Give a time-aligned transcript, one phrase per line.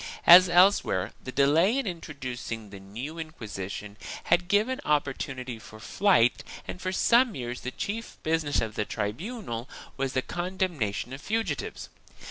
[0.25, 6.43] As else where, the delay in introducing the new Inquisition had given opportunity for flight
[6.67, 11.89] and for some years the chief business of the tribunal was the condemnation of fugitives.